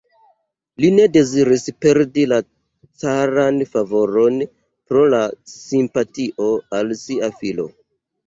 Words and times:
Li 0.83 0.87
ne 0.93 1.03
deziris 1.15 1.65
perdi 1.85 2.23
la 2.31 2.39
caran 3.03 3.61
favoron 3.75 4.41
pro 4.55 5.05
la 5.15 5.21
simpatio 5.53 6.49
al 6.79 6.93
sia 7.05 7.31
filo. 7.43 7.67